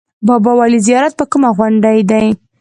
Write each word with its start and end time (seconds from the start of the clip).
بابای 0.27 0.55
ولي 0.59 0.79
زیارت 0.87 1.13
په 1.19 1.25
کومه 1.31 1.49
غونډۍ 1.57 1.99
دی؟ 2.09 2.27